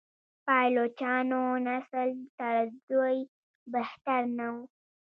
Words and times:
پایلوچانو 0.45 1.43
نسل 1.67 2.09
تر 2.37 2.55
دوی 2.89 3.17
بهتر 3.73 4.21
نه 4.37 4.47
و. 4.53 4.57